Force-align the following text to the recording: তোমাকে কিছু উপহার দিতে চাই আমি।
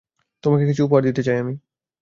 তোমাকে 0.43 0.63
কিছু 0.65 0.81
উপহার 0.83 1.03
দিতে 1.03 1.21
চাই 1.23 1.37
আমি। 1.37 1.53